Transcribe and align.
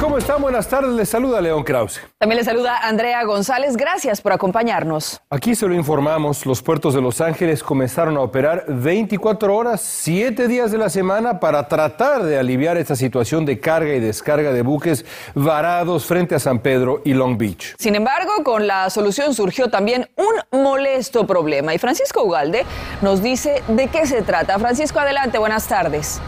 ¿Cómo 0.00 0.16
están? 0.16 0.40
Buenas 0.40 0.66
tardes, 0.66 0.92
les 0.92 1.08
saluda 1.08 1.40
León 1.40 1.62
Krause. 1.62 2.00
También 2.18 2.38
les 2.38 2.46
saluda 2.46 2.78
Andrea 2.78 3.22
González, 3.24 3.76
gracias 3.76 4.22
por 4.22 4.32
acompañarnos. 4.32 5.20
Aquí 5.28 5.54
se 5.54 5.66
lo 5.66 5.74
informamos, 5.74 6.46
los 6.46 6.62
puertos 6.62 6.94
de 6.94 7.02
Los 7.02 7.20
Ángeles 7.20 7.62
comenzaron 7.62 8.16
a 8.16 8.20
operar 8.20 8.64
24 8.66 9.54
horas, 9.54 9.82
7 9.82 10.48
días 10.48 10.72
de 10.72 10.78
la 10.78 10.88
semana 10.88 11.38
para 11.38 11.68
tratar 11.68 12.22
de 12.22 12.38
aliviar 12.38 12.78
esta 12.78 12.96
situación 12.96 13.44
de 13.44 13.60
carga 13.60 13.92
y 13.92 14.00
descarga 14.00 14.52
de 14.52 14.62
buques 14.62 15.04
varados 15.34 16.06
frente 16.06 16.34
a 16.34 16.38
San 16.38 16.60
Pedro 16.60 17.02
y 17.04 17.12
Long 17.12 17.36
Beach. 17.36 17.74
Sin 17.78 17.94
embargo, 17.94 18.32
con 18.42 18.66
la 18.66 18.88
solución 18.88 19.34
surgió 19.34 19.68
también 19.68 20.08
un 20.16 20.62
molesto 20.62 21.26
problema 21.26 21.74
y 21.74 21.78
Francisco 21.78 22.24
Ugalde 22.24 22.64
nos 23.02 23.22
dice 23.22 23.62
de 23.68 23.88
qué 23.88 24.06
se 24.06 24.22
trata. 24.22 24.58
Francisco, 24.58 24.98
adelante, 24.98 25.38
buenas 25.38 25.68
tardes. 25.68 26.20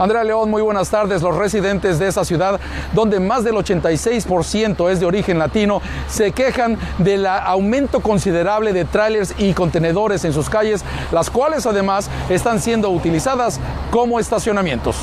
Andrea 0.00 0.24
León, 0.24 0.48
muy 0.48 0.62
buenas 0.62 0.88
tardes. 0.88 1.20
Los 1.20 1.36
residentes 1.36 1.98
de 1.98 2.08
esa 2.08 2.24
ciudad, 2.24 2.58
donde 2.94 3.20
más 3.20 3.44
del 3.44 3.54
86% 3.56 4.90
es 4.90 4.98
de 4.98 5.04
origen 5.04 5.38
latino, 5.38 5.82
se 6.08 6.32
quejan 6.32 6.78
del 6.96 7.26
aumento 7.26 8.00
considerable 8.00 8.72
de 8.72 8.86
trailers 8.86 9.34
y 9.36 9.52
contenedores 9.52 10.24
en 10.24 10.32
sus 10.32 10.48
calles, 10.48 10.86
las 11.12 11.28
cuales 11.28 11.66
además 11.66 12.08
están 12.30 12.60
siendo 12.60 12.88
utilizadas 12.88 13.60
como 13.90 14.18
estacionamientos. 14.18 14.96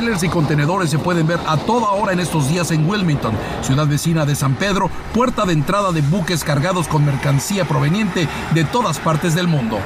Trailers 0.00 0.22
y 0.22 0.28
contenedores 0.30 0.88
se 0.88 0.98
pueden 0.98 1.26
ver 1.26 1.38
a 1.46 1.58
toda 1.58 1.90
hora 1.90 2.14
en 2.14 2.20
estos 2.20 2.48
días 2.48 2.70
en 2.70 2.88
Wilmington, 2.88 3.34
ciudad 3.60 3.86
vecina 3.86 4.24
de 4.24 4.34
San 4.34 4.54
Pedro, 4.54 4.90
puerta 5.12 5.44
de 5.44 5.52
entrada 5.52 5.92
de 5.92 6.00
buques 6.00 6.42
cargados 6.42 6.88
con 6.88 7.04
mercancía 7.04 7.66
proveniente 7.66 8.26
de 8.54 8.64
todas 8.64 8.98
partes 8.98 9.34
del 9.34 9.46
mundo. 9.46 9.78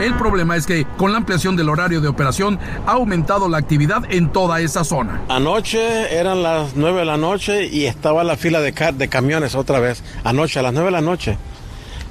El 0.00 0.14
problema 0.14 0.56
es 0.56 0.64
que 0.64 0.86
con 0.96 1.12
la 1.12 1.18
ampliación 1.18 1.54
del 1.54 1.68
horario 1.68 2.00
de 2.00 2.08
operación 2.08 2.58
ha 2.86 2.92
aumentado 2.92 3.50
la 3.50 3.58
actividad 3.58 4.10
en 4.10 4.32
toda 4.32 4.62
esa 4.62 4.84
zona. 4.84 5.20
Anoche 5.28 6.16
eran 6.18 6.42
las 6.42 6.74
9 6.74 7.00
de 7.00 7.04
la 7.04 7.18
noche 7.18 7.66
y 7.66 7.84
estaba 7.84 8.24
la 8.24 8.38
fila 8.38 8.60
de, 8.60 8.72
de 8.72 9.08
camiones 9.08 9.54
otra 9.54 9.80
vez. 9.80 10.02
Anoche, 10.24 10.60
a 10.60 10.62
las 10.62 10.72
9 10.72 10.86
de 10.86 10.92
la 10.92 11.02
noche. 11.02 11.36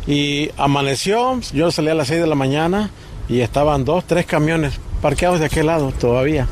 Y 0.05 0.51
amaneció, 0.57 1.39
yo 1.53 1.71
salí 1.71 1.89
a 1.89 1.95
las 1.95 2.09
6 2.09 2.21
de 2.21 2.27
la 2.27 2.35
mañana 2.35 2.91
y 3.27 3.39
estaban 3.41 3.83
dos, 3.83 4.05
tres 4.05 4.27
camiones 4.27 4.79
parqueados 5.01 5.39
de 5.39 5.47
aquel 5.47 5.65
lado 5.65 5.91
todavía 5.91 6.47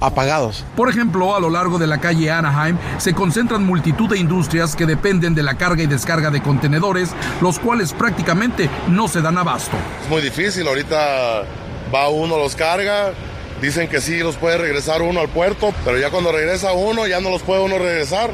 apagados. 0.00 0.64
Por 0.76 0.88
ejemplo, 0.88 1.34
a 1.34 1.40
lo 1.40 1.50
largo 1.50 1.78
de 1.78 1.86
la 1.86 1.98
calle 1.98 2.30
Anaheim 2.30 2.76
se 2.98 3.14
concentran 3.14 3.64
multitud 3.64 4.08
de 4.08 4.18
industrias 4.18 4.76
que 4.76 4.86
dependen 4.86 5.34
de 5.34 5.42
la 5.42 5.56
carga 5.56 5.82
y 5.82 5.86
descarga 5.86 6.30
de 6.30 6.42
contenedores, 6.42 7.10
los 7.40 7.58
cuales 7.58 7.92
prácticamente 7.92 8.68
no 8.88 9.08
se 9.08 9.20
dan 9.20 9.38
abasto. 9.38 9.76
Es 10.02 10.08
muy 10.08 10.22
difícil, 10.22 10.66
ahorita 10.66 11.42
va 11.94 12.08
uno, 12.08 12.38
los 12.38 12.54
carga, 12.54 13.12
dicen 13.60 13.88
que 13.88 14.00
sí 14.00 14.18
los 14.18 14.36
puede 14.36 14.58
regresar 14.58 15.02
uno 15.02 15.20
al 15.20 15.28
puerto, 15.28 15.72
pero 15.84 15.98
ya 15.98 16.10
cuando 16.10 16.32
regresa 16.32 16.72
uno 16.72 17.06
ya 17.06 17.20
no 17.20 17.30
los 17.30 17.42
puede 17.42 17.62
uno 17.62 17.78
regresar 17.78 18.30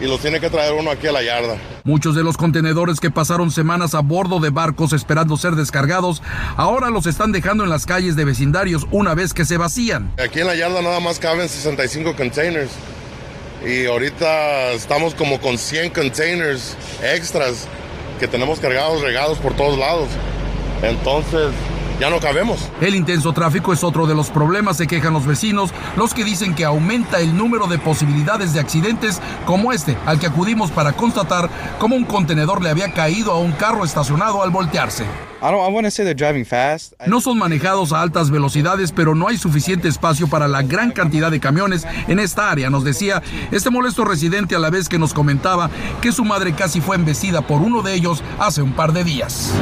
y 0.00 0.06
los 0.06 0.20
tiene 0.20 0.40
que 0.40 0.50
traer 0.50 0.72
uno 0.72 0.90
aquí 0.90 1.06
a 1.06 1.12
la 1.12 1.22
yarda. 1.22 1.73
Muchos 1.86 2.14
de 2.14 2.24
los 2.24 2.38
contenedores 2.38 2.98
que 2.98 3.10
pasaron 3.10 3.50
semanas 3.50 3.94
a 3.94 4.00
bordo 4.00 4.40
de 4.40 4.48
barcos 4.48 4.94
esperando 4.94 5.36
ser 5.36 5.54
descargados, 5.54 6.22
ahora 6.56 6.88
los 6.88 7.04
están 7.06 7.30
dejando 7.30 7.62
en 7.62 7.68
las 7.68 7.84
calles 7.84 8.16
de 8.16 8.24
vecindarios 8.24 8.86
una 8.90 9.12
vez 9.14 9.34
que 9.34 9.44
se 9.44 9.58
vacían. 9.58 10.10
Aquí 10.18 10.40
en 10.40 10.46
la 10.46 10.54
yarda 10.54 10.80
nada 10.80 11.00
más 11.00 11.18
caben 11.18 11.46
65 11.46 12.16
containers 12.16 12.70
y 13.66 13.84
ahorita 13.84 14.70
estamos 14.72 15.14
como 15.14 15.38
con 15.42 15.58
100 15.58 15.90
containers 15.90 16.74
extras 17.02 17.68
que 18.18 18.28
tenemos 18.28 18.60
cargados, 18.60 19.02
regados 19.02 19.36
por 19.36 19.54
todos 19.54 19.78
lados. 19.78 20.08
Entonces, 20.80 21.50
ya 22.00 22.10
no 22.10 22.20
cabemos. 22.20 22.68
El 22.80 22.94
intenso 22.94 23.32
tráfico 23.32 23.72
es 23.72 23.84
otro 23.84 24.06
de 24.06 24.14
los 24.14 24.30
problemas, 24.30 24.76
se 24.76 24.86
quejan 24.86 25.12
los 25.12 25.26
vecinos, 25.26 25.70
los 25.96 26.14
que 26.14 26.24
dicen 26.24 26.54
que 26.54 26.64
aumenta 26.64 27.20
el 27.20 27.36
número 27.36 27.66
de 27.66 27.78
posibilidades 27.78 28.52
de 28.52 28.60
accidentes 28.60 29.20
como 29.46 29.72
este, 29.72 29.96
al 30.06 30.18
que 30.18 30.26
acudimos 30.26 30.70
para 30.70 30.92
constatar 30.92 31.48
cómo 31.78 31.96
un 31.96 32.04
contenedor 32.04 32.62
le 32.62 32.70
había 32.70 32.92
caído 32.92 33.32
a 33.32 33.38
un 33.38 33.52
carro 33.52 33.84
estacionado 33.84 34.42
al 34.42 34.50
voltearse. 34.50 35.04
No 37.06 37.20
son 37.20 37.36
manejados 37.36 37.92
a 37.92 38.00
altas 38.00 38.30
velocidades, 38.30 38.92
pero 38.92 39.14
no 39.14 39.28
hay 39.28 39.36
suficiente 39.36 39.88
espacio 39.88 40.26
para 40.26 40.48
la 40.48 40.62
gran 40.62 40.90
cantidad 40.90 41.30
de 41.30 41.38
camiones 41.38 41.86
en 42.08 42.18
esta 42.18 42.50
área, 42.50 42.70
nos 42.70 42.82
decía 42.82 43.22
este 43.50 43.70
molesto 43.70 44.04
residente 44.04 44.56
a 44.56 44.58
la 44.58 44.70
vez 44.70 44.88
que 44.88 44.98
nos 44.98 45.12
comentaba 45.12 45.68
que 46.00 46.12
su 46.12 46.24
madre 46.24 46.54
casi 46.54 46.80
fue 46.80 46.96
embestida 46.96 47.42
por 47.42 47.60
uno 47.60 47.82
de 47.82 47.94
ellos 47.94 48.22
hace 48.38 48.62
un 48.62 48.72
par 48.72 48.92
de 48.92 49.04
días. 49.04 49.52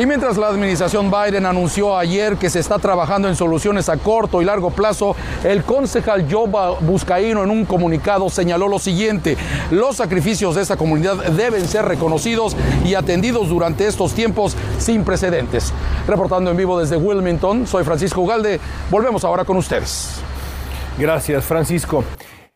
Y 0.00 0.06
mientras 0.06 0.38
la 0.38 0.48
administración 0.48 1.10
Biden 1.10 1.44
anunció 1.44 1.94
ayer 1.94 2.36
que 2.36 2.48
se 2.48 2.58
está 2.58 2.78
trabajando 2.78 3.28
en 3.28 3.36
soluciones 3.36 3.90
a 3.90 3.98
corto 3.98 4.40
y 4.40 4.46
largo 4.46 4.70
plazo, 4.70 5.14
el 5.44 5.62
concejal 5.62 6.26
Joe 6.26 6.48
Buscaino 6.80 7.44
en 7.44 7.50
un 7.50 7.66
comunicado 7.66 8.30
señaló 8.30 8.66
lo 8.66 8.78
siguiente, 8.78 9.36
los 9.70 9.96
sacrificios 9.96 10.54
de 10.54 10.62
esta 10.62 10.78
comunidad 10.78 11.16
deben 11.32 11.68
ser 11.68 11.84
reconocidos 11.84 12.56
y 12.82 12.94
atendidos 12.94 13.50
durante 13.50 13.86
estos 13.86 14.14
tiempos 14.14 14.56
sin 14.78 15.04
precedentes. 15.04 15.70
Reportando 16.08 16.50
en 16.50 16.56
vivo 16.56 16.80
desde 16.80 16.96
Wilmington, 16.96 17.66
soy 17.66 17.84
Francisco 17.84 18.22
Ugalde, 18.22 18.58
volvemos 18.90 19.22
ahora 19.24 19.44
con 19.44 19.58
ustedes. 19.58 20.12
Gracias, 20.98 21.44
Francisco. 21.44 22.04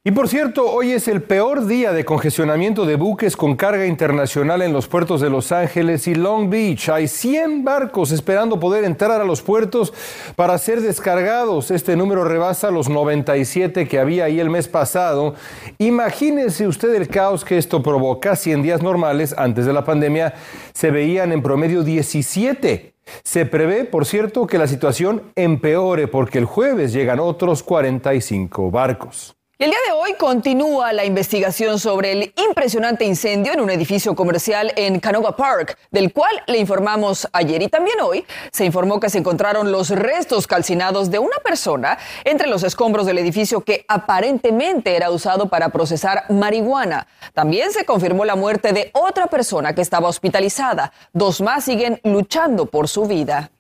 Y 0.07 0.11
por 0.11 0.29
cierto, 0.29 0.71
hoy 0.71 0.93
es 0.93 1.09
el 1.09 1.23
peor 1.23 1.65
día 1.65 1.95
de 1.95 2.05
congestionamiento 2.05 2.85
de 2.85 2.97
buques 2.97 3.39
con 3.39 3.57
carga 3.57 3.87
internacional 3.87 4.61
en 4.61 4.75
los 4.75 4.87
puertos 4.87 5.23
de 5.23 5.31
Los 5.31 5.51
Ángeles 5.51 6.07
y 6.07 6.15
Long 6.15 6.51
Beach. 6.51 6.91
Hay 6.91 7.09
100 7.09 7.65
barcos 7.65 8.13
esperando 8.13 8.61
poder 8.61 8.85
entrar 8.85 9.23
a 9.23 9.25
los 9.25 9.41
puertos 9.41 9.95
para 10.37 10.59
ser 10.59 10.83
descargados. 10.83 11.71
Este 11.71 11.97
número 11.97 12.23
rebasa 12.23 12.71
los 12.71 12.91
97 12.91 13.89
que 13.89 13.99
había 13.99 14.27
ahí 14.27 14.41
el 14.41 14.51
mes 14.51 14.69
pasado. 14.69 15.37
Imagínense 15.79 16.67
usted 16.67 16.95
el 16.95 17.09
caos 17.09 17.43
que 17.43 17.57
esto 17.57 17.83
provoca 17.83 18.37
si 18.37 18.53
en 18.53 18.61
días 18.61 18.83
normales, 18.83 19.35
antes 19.39 19.65
de 19.65 19.73
la 19.73 19.87
pandemia, 19.87 20.35
se 20.75 20.91
veían 20.91 21.33
en 21.33 21.43
promedio 21.43 21.83
17. 21.83 22.93
Se 23.23 23.47
prevé, 23.47 23.87
por 23.87 24.05
cierto, 24.05 24.47
que 24.47 24.59
la 24.59 24.67
situación 24.67 25.23
empeore 25.35 26.09
porque 26.09 26.37
el 26.37 26.45
jueves 26.45 26.93
llegan 26.93 27.21
otros 27.21 27.63
45 27.63 28.71
barcos. 28.71 29.35
El 29.65 29.71
día 29.71 29.79
de 29.87 29.93
hoy 29.93 30.13
continúa 30.19 30.93
la 30.93 31.07
investigación 31.07 31.79
sobre 31.79 32.13
el 32.13 32.35
impresionante 32.37 33.07
incendio 33.07 33.55
en 33.55 33.63
un 33.63 33.71
edificio 33.71 34.15
comercial 34.15 34.71
en 34.77 35.01
Canoga 35.01 35.35
Park, 35.37 35.79
del 35.91 36.13
cual 36.13 36.43
le 36.47 36.59
informamos 36.59 37.27
ayer 37.33 37.63
y 37.63 37.69
también 37.69 37.99
hoy 38.03 38.27
se 38.53 38.67
informó 38.67 39.01
que 39.01 39.09
se 39.09 39.17
encontraron 39.17 39.73
los 39.73 39.89
restos 39.89 40.47
calcinados 40.47 41.11
de 41.11 41.19
una 41.19 41.39
persona 41.39 41.97
entre 42.25 42.47
los 42.47 42.63
escombros 42.63 43.07
del 43.07 43.17
edificio 43.17 43.63
que 43.63 43.87
aparentemente 43.89 44.97
era 44.97 45.11
usado 45.11 45.49
para 45.49 45.71
procesar 45.71 46.27
marihuana. 46.29 47.07
También 47.33 47.73
se 47.73 47.87
confirmó 47.87 48.27
la 48.27 48.37
muerte 48.37 48.75
de 48.75 48.91
otra 48.93 49.29
persona 49.29 49.75
que 49.75 49.81
estaba 49.81 50.11
hospitalizada. 50.11 50.93
Dos 51.15 51.41
más 51.41 51.65
siguen 51.65 52.03
luchando 52.05 52.67
por 52.67 52.87
su 52.87 53.07
vida. 53.07 53.51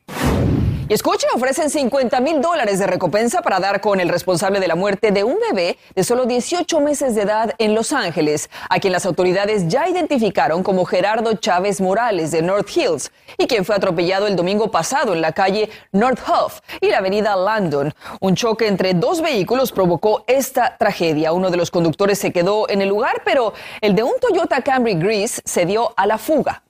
Y 0.86 0.92
escuche, 0.92 1.26
ofrecen 1.34 1.70
50 1.70 2.20
mil 2.20 2.42
dólares 2.42 2.78
de 2.78 2.86
recompensa 2.86 3.40
para 3.40 3.58
dar 3.58 3.80
con 3.80 4.00
el 4.00 4.10
responsable 4.10 4.60
de 4.60 4.68
la 4.68 4.74
muerte 4.74 5.12
de 5.12 5.24
un 5.24 5.38
bebé 5.40 5.78
de 5.94 6.04
solo 6.04 6.26
18 6.26 6.78
meses 6.80 7.14
de 7.14 7.22
edad 7.22 7.54
en 7.56 7.74
Los 7.74 7.94
Ángeles, 7.94 8.50
a 8.68 8.78
quien 8.78 8.92
las 8.92 9.06
autoridades 9.06 9.66
ya 9.66 9.88
identificaron 9.88 10.62
como 10.62 10.84
Gerardo 10.84 11.36
Chávez 11.36 11.80
Morales 11.80 12.32
de 12.32 12.42
North 12.42 12.68
Hills 12.76 13.12
y 13.38 13.46
quien 13.46 13.64
fue 13.64 13.74
atropellado 13.74 14.26
el 14.26 14.36
domingo 14.36 14.70
pasado 14.70 15.14
en 15.14 15.22
la 15.22 15.32
calle 15.32 15.70
North 15.92 16.20
Huff 16.28 16.60
y 16.82 16.90
la 16.90 16.98
avenida 16.98 17.34
Landon. 17.34 17.94
Un 18.20 18.34
choque 18.34 18.66
entre 18.66 18.92
dos 18.92 19.22
vehículos 19.22 19.72
provocó 19.72 20.24
esta 20.26 20.76
tragedia. 20.76 21.32
Uno 21.32 21.50
de 21.50 21.56
los 21.56 21.70
conductores 21.70 22.18
se 22.18 22.30
quedó 22.30 22.68
en 22.68 22.82
el 22.82 22.90
lugar, 22.90 23.22
pero 23.24 23.54
el 23.80 23.94
de 23.94 24.02
un 24.02 24.12
Toyota 24.20 24.60
Camry 24.60 24.96
Gris 24.96 25.40
se 25.46 25.64
dio 25.64 25.94
a 25.96 26.06
la 26.06 26.18
fuga. 26.18 26.62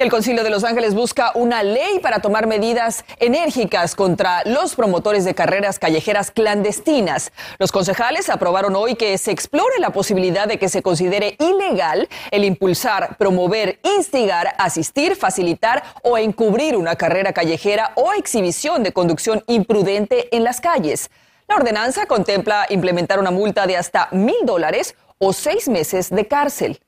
El 0.00 0.10
Concilio 0.10 0.42
de 0.42 0.48
Los 0.48 0.64
Ángeles 0.64 0.94
busca 0.94 1.30
una 1.34 1.62
ley 1.62 1.98
para 1.98 2.20
tomar 2.20 2.46
medidas 2.46 3.04
enérgicas 3.18 3.94
contra 3.94 4.42
los 4.46 4.74
promotores 4.74 5.26
de 5.26 5.34
carreras 5.34 5.78
callejeras 5.78 6.30
clandestinas. 6.30 7.32
Los 7.58 7.70
concejales 7.70 8.30
aprobaron 8.30 8.76
hoy 8.76 8.94
que 8.94 9.18
se 9.18 9.30
explore 9.30 9.78
la 9.78 9.90
posibilidad 9.90 10.48
de 10.48 10.58
que 10.58 10.70
se 10.70 10.80
considere 10.80 11.36
ilegal 11.38 12.08
el 12.30 12.44
impulsar, 12.44 13.18
promover, 13.18 13.78
instigar, 13.98 14.54
asistir, 14.56 15.16
facilitar 15.16 15.82
o 16.02 16.16
encubrir 16.16 16.78
una 16.78 16.96
carrera 16.96 17.34
callejera 17.34 17.92
o 17.94 18.14
exhibición 18.14 18.82
de 18.82 18.94
conducción 18.94 19.44
imprudente 19.48 20.34
en 20.34 20.44
las 20.44 20.62
calles. 20.62 21.10
La 21.46 21.56
ordenanza 21.56 22.06
contempla 22.06 22.64
implementar 22.70 23.18
una 23.18 23.32
multa 23.32 23.66
de 23.66 23.76
hasta 23.76 24.08
mil 24.12 24.46
dólares 24.46 24.94
o 25.18 25.34
seis 25.34 25.68
meses 25.68 26.08
de 26.08 26.26
cárcel. 26.26 26.80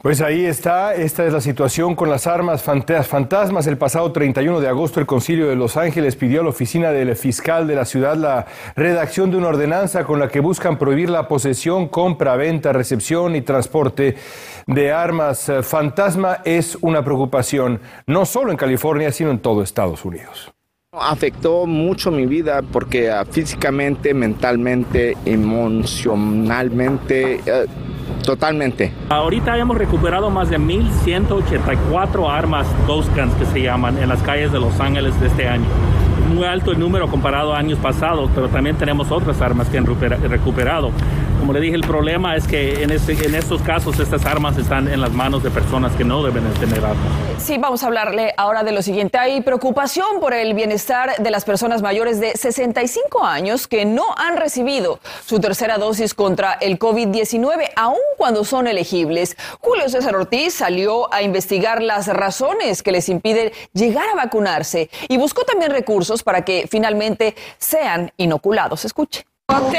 Pues 0.00 0.20
ahí 0.20 0.44
está, 0.44 0.94
esta 0.94 1.26
es 1.26 1.32
la 1.32 1.40
situación 1.40 1.96
con 1.96 2.08
las 2.08 2.28
armas 2.28 2.62
fantasmas. 2.62 3.66
El 3.66 3.78
pasado 3.78 4.12
31 4.12 4.60
de 4.60 4.68
agosto 4.68 5.00
el 5.00 5.06
Concilio 5.06 5.48
de 5.48 5.56
Los 5.56 5.76
Ángeles 5.76 6.14
pidió 6.14 6.40
a 6.40 6.44
la 6.44 6.50
oficina 6.50 6.92
del 6.92 7.16
fiscal 7.16 7.66
de 7.66 7.74
la 7.74 7.84
ciudad 7.84 8.16
la 8.16 8.46
redacción 8.76 9.32
de 9.32 9.38
una 9.38 9.48
ordenanza 9.48 10.04
con 10.04 10.20
la 10.20 10.28
que 10.28 10.38
buscan 10.38 10.78
prohibir 10.78 11.10
la 11.10 11.26
posesión, 11.26 11.88
compra, 11.88 12.36
venta, 12.36 12.72
recepción 12.72 13.34
y 13.34 13.40
transporte 13.40 14.14
de 14.68 14.92
armas 14.92 15.50
fantasma. 15.62 16.42
Es 16.44 16.78
una 16.80 17.04
preocupación 17.04 17.80
no 18.06 18.24
solo 18.24 18.52
en 18.52 18.56
California, 18.56 19.10
sino 19.10 19.32
en 19.32 19.40
todo 19.40 19.64
Estados 19.64 20.04
Unidos. 20.04 20.52
Afectó 20.92 21.66
mucho 21.66 22.12
mi 22.12 22.26
vida 22.26 22.62
porque 22.62 23.10
ah, 23.10 23.24
físicamente, 23.24 24.14
mentalmente, 24.14 25.16
emocionalmente... 25.24 27.40
Eh, 27.44 27.66
Totalmente. 28.24 28.92
Ahorita 29.08 29.56
hemos 29.56 29.76
recuperado 29.76 30.30
más 30.30 30.50
de 30.50 30.58
1.184 30.58 32.30
armas 32.30 32.66
Ghost 32.86 33.14
Guns 33.16 33.34
que 33.34 33.46
se 33.46 33.62
llaman 33.62 33.98
en 33.98 34.08
las 34.08 34.22
calles 34.22 34.52
de 34.52 34.60
Los 34.60 34.78
Ángeles 34.80 35.18
de 35.20 35.28
este 35.28 35.48
año. 35.48 35.66
Muy 36.38 36.46
alto 36.46 36.70
el 36.70 36.78
número 36.78 37.10
comparado 37.10 37.52
a 37.52 37.58
años 37.58 37.80
pasados, 37.80 38.30
pero 38.32 38.48
también 38.48 38.78
tenemos 38.78 39.10
otras 39.10 39.40
armas 39.40 39.68
que 39.68 39.76
han 39.76 39.86
recuperado. 39.86 40.92
Como 41.40 41.52
le 41.52 41.60
dije, 41.60 41.74
el 41.74 41.82
problema 41.82 42.36
es 42.36 42.46
que 42.46 42.82
en, 42.82 42.90
este, 42.90 43.12
en 43.26 43.34
estos 43.34 43.62
casos 43.62 43.98
estas 43.98 44.24
armas 44.26 44.56
están 44.56 44.86
en 44.88 45.00
las 45.00 45.12
manos 45.12 45.42
de 45.42 45.50
personas 45.50 45.92
que 45.96 46.04
no 46.04 46.22
deben 46.22 46.44
tener 46.54 46.84
armas. 46.84 47.06
Sí, 47.38 47.56
vamos 47.58 47.82
a 47.82 47.86
hablarle 47.86 48.34
ahora 48.36 48.64
de 48.64 48.72
lo 48.72 48.82
siguiente. 48.82 49.18
Hay 49.18 49.40
preocupación 49.40 50.20
por 50.20 50.34
el 50.34 50.54
bienestar 50.54 51.16
de 51.18 51.30
las 51.30 51.44
personas 51.44 51.80
mayores 51.80 52.20
de 52.20 52.36
65 52.36 53.24
años 53.24 53.68
que 53.68 53.84
no 53.84 54.04
han 54.16 54.36
recibido 54.36 54.98
su 55.24 55.40
tercera 55.40 55.78
dosis 55.78 56.12
contra 56.14 56.54
el 56.54 56.78
COVID-19, 56.78 57.70
aun 57.76 57.96
cuando 58.16 58.44
son 58.44 58.66
elegibles. 58.66 59.36
Julio 59.60 59.88
César 59.88 60.16
Ortiz 60.16 60.54
salió 60.54 61.12
a 61.14 61.22
investigar 61.22 61.82
las 61.82 62.08
razones 62.08 62.82
que 62.82 62.92
les 62.92 63.08
impiden 63.08 63.52
llegar 63.72 64.08
a 64.12 64.16
vacunarse 64.16 64.90
y 65.08 65.16
buscó 65.16 65.44
también 65.44 65.70
recursos 65.70 66.22
para 66.28 66.42
que 66.42 66.68
finalmente 66.70 67.34
sean 67.56 68.12
inoculados. 68.18 68.84
Escuche 68.84 69.24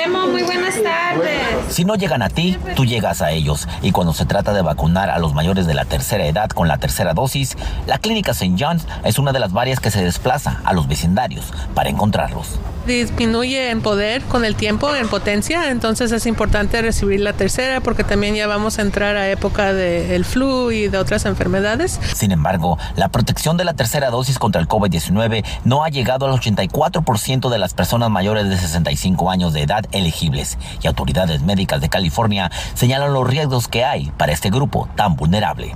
muy 0.09 0.41
buenas 0.41 0.81
tardes. 0.81 1.41
Si 1.69 1.85
no 1.85 1.93
llegan 1.93 2.23
a 2.23 2.29
ti, 2.29 2.57
tú 2.75 2.85
llegas 2.85 3.21
a 3.21 3.29
ellos. 3.29 3.67
Y 3.83 3.91
cuando 3.91 4.13
se 4.13 4.25
trata 4.25 4.51
de 4.51 4.63
vacunar 4.63 5.11
a 5.11 5.19
los 5.19 5.35
mayores 5.35 5.67
de 5.67 5.75
la 5.75 5.85
tercera 5.85 6.25
edad 6.25 6.49
con 6.49 6.67
la 6.67 6.79
tercera 6.79 7.13
dosis, 7.13 7.55
la 7.85 7.99
Clínica 7.99 8.31
St. 8.31 8.55
John's 8.57 8.87
es 9.03 9.19
una 9.19 9.31
de 9.31 9.39
las 9.39 9.53
varias 9.53 9.79
que 9.79 9.91
se 9.91 10.03
desplaza 10.03 10.59
a 10.65 10.73
los 10.73 10.87
vecindarios 10.87 11.53
para 11.75 11.91
encontrarlos 11.91 12.59
disminuye 12.89 13.69
en 13.69 13.81
poder 13.81 14.21
con 14.23 14.43
el 14.43 14.55
tiempo, 14.55 14.95
en 14.95 15.07
potencia, 15.07 15.69
entonces 15.69 16.11
es 16.11 16.25
importante 16.25 16.81
recibir 16.81 17.21
la 17.21 17.33
tercera 17.33 17.81
porque 17.81 18.03
también 18.03 18.35
ya 18.35 18.47
vamos 18.47 18.79
a 18.79 18.81
entrar 18.81 19.15
a 19.15 19.29
época 19.29 19.73
del 19.73 20.25
flu 20.25 20.71
y 20.71 20.87
de 20.87 20.97
otras 20.97 21.25
enfermedades. 21.25 21.99
Sin 22.15 22.31
embargo, 22.31 22.77
la 22.95 23.09
protección 23.09 23.57
de 23.57 23.65
la 23.65 23.73
tercera 23.73 24.09
dosis 24.09 24.39
contra 24.39 24.59
el 24.59 24.67
COVID-19 24.67 25.45
no 25.63 25.83
ha 25.83 25.89
llegado 25.89 26.25
al 26.25 26.39
84% 26.39 27.49
de 27.49 27.57
las 27.59 27.73
personas 27.73 28.09
mayores 28.09 28.49
de 28.49 28.57
65 28.57 29.29
años 29.29 29.53
de 29.53 29.61
edad 29.61 29.85
elegibles 29.91 30.57
y 30.81 30.87
autoridades 30.87 31.41
médicas 31.41 31.81
de 31.81 31.89
California 31.89 32.51
señalan 32.73 33.13
los 33.13 33.27
riesgos 33.27 33.67
que 33.67 33.85
hay 33.85 34.11
para 34.17 34.31
este 34.31 34.49
grupo 34.49 34.89
tan 34.95 35.15
vulnerable. 35.15 35.75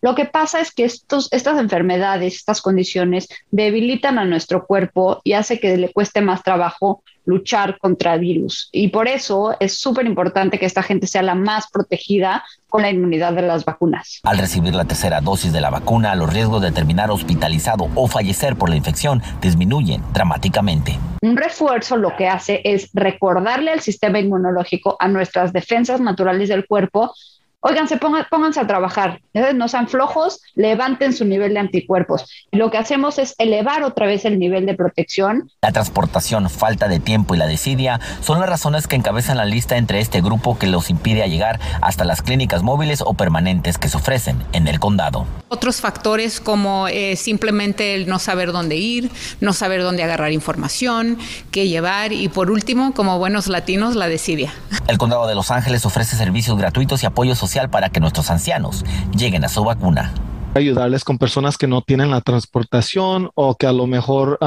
Lo 0.00 0.14
que 0.14 0.24
pasa 0.24 0.60
es 0.60 0.72
que 0.72 0.84
estos, 0.84 1.28
estas 1.32 1.58
enfermedades, 1.58 2.36
estas 2.36 2.62
condiciones 2.62 3.28
debilitan 3.50 4.18
a 4.18 4.24
nuestro 4.24 4.66
cuerpo 4.66 5.20
y 5.24 5.32
hace 5.32 5.58
que 5.58 5.76
le 5.76 5.92
cueste 5.92 6.20
más 6.20 6.42
trabajo 6.42 7.02
luchar 7.28 7.78
contra 7.78 8.14
el 8.14 8.20
virus. 8.20 8.70
Y 8.72 8.88
por 8.88 9.06
eso 9.06 9.54
es 9.60 9.78
súper 9.78 10.06
importante 10.06 10.58
que 10.58 10.64
esta 10.64 10.82
gente 10.82 11.06
sea 11.06 11.22
la 11.22 11.34
más 11.34 11.68
protegida 11.70 12.42
con 12.68 12.82
la 12.82 12.90
inmunidad 12.90 13.34
de 13.34 13.42
las 13.42 13.66
vacunas. 13.66 14.20
Al 14.22 14.38
recibir 14.38 14.74
la 14.74 14.86
tercera 14.86 15.20
dosis 15.20 15.52
de 15.52 15.60
la 15.60 15.68
vacuna, 15.68 16.14
los 16.14 16.32
riesgos 16.32 16.62
de 16.62 16.72
terminar 16.72 17.10
hospitalizado 17.10 17.88
o 17.94 18.06
fallecer 18.08 18.56
por 18.56 18.70
la 18.70 18.76
infección 18.76 19.22
disminuyen 19.42 20.02
dramáticamente. 20.14 20.98
Un 21.20 21.36
refuerzo 21.36 21.98
lo 21.98 22.16
que 22.16 22.28
hace 22.28 22.62
es 22.64 22.88
recordarle 22.94 23.72
al 23.72 23.80
sistema 23.80 24.20
inmunológico, 24.20 24.96
a 24.98 25.08
nuestras 25.08 25.52
defensas 25.52 26.00
naturales 26.00 26.48
del 26.48 26.66
cuerpo, 26.66 27.12
Oigan, 27.60 27.88
pónganse 28.30 28.60
a 28.60 28.66
trabajar, 28.68 29.20
no 29.54 29.66
sean 29.66 29.88
flojos, 29.88 30.40
levanten 30.54 31.12
su 31.12 31.24
nivel 31.24 31.54
de 31.54 31.60
anticuerpos. 31.60 32.46
Y 32.52 32.56
lo 32.56 32.70
que 32.70 32.78
hacemos 32.78 33.18
es 33.18 33.34
elevar 33.38 33.82
otra 33.82 34.06
vez 34.06 34.24
el 34.24 34.38
nivel 34.38 34.64
de 34.64 34.74
protección. 34.74 35.50
La 35.60 35.72
transportación, 35.72 36.48
falta 36.50 36.86
de 36.86 37.00
tiempo 37.00 37.34
y 37.34 37.38
la 37.38 37.48
desidia 37.48 37.98
son 38.20 38.38
las 38.38 38.48
razones 38.48 38.86
que 38.86 38.94
encabezan 38.94 39.38
la 39.38 39.44
lista 39.44 39.76
entre 39.76 39.98
este 39.98 40.20
grupo 40.20 40.56
que 40.56 40.68
los 40.68 40.88
impide 40.88 41.28
llegar 41.28 41.58
hasta 41.82 42.04
las 42.04 42.22
clínicas 42.22 42.62
móviles 42.62 43.02
o 43.04 43.14
permanentes 43.14 43.76
que 43.76 43.88
se 43.88 43.96
ofrecen 43.96 44.44
en 44.52 44.68
el 44.68 44.78
condado. 44.78 45.26
Otros 45.48 45.80
factores 45.80 46.40
como 46.40 46.86
eh, 46.86 47.16
simplemente 47.16 47.94
el 47.94 48.08
no 48.08 48.20
saber 48.20 48.52
dónde 48.52 48.76
ir, 48.76 49.10
no 49.40 49.52
saber 49.52 49.82
dónde 49.82 50.04
agarrar 50.04 50.30
información, 50.30 51.18
qué 51.50 51.66
llevar 51.66 52.12
y 52.12 52.28
por 52.28 52.52
último, 52.52 52.94
como 52.94 53.18
buenos 53.18 53.48
latinos, 53.48 53.96
la 53.96 54.06
desidia. 54.08 54.52
El 54.86 54.96
condado 54.96 55.26
de 55.26 55.34
Los 55.34 55.50
Ángeles 55.50 55.84
ofrece 55.84 56.16
servicios 56.16 56.56
gratuitos 56.56 57.02
y 57.02 57.06
apoyo 57.06 57.34
social 57.48 57.70
para 57.70 57.88
que 57.88 57.98
nuestros 57.98 58.30
ancianos 58.30 58.84
lleguen 59.16 59.42
a 59.44 59.48
su 59.48 59.64
vacuna. 59.64 60.12
Ayudarles 60.54 61.02
con 61.02 61.18
personas 61.18 61.56
que 61.56 61.66
no 61.66 61.80
tienen 61.80 62.10
la 62.10 62.20
transportación 62.20 63.30
o 63.34 63.54
que 63.56 63.66
a 63.66 63.72
lo 63.72 63.86
mejor 63.86 64.38